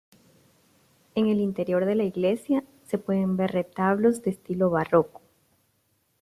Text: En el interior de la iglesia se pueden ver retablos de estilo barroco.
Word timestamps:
En 1.13 1.27
el 1.27 1.39
interior 1.39 1.85
de 1.85 1.93
la 1.93 2.03
iglesia 2.05 2.63
se 2.87 2.97
pueden 2.97 3.37
ver 3.37 3.51
retablos 3.51 4.23
de 4.23 4.31
estilo 4.31 4.71
barroco. 4.71 5.21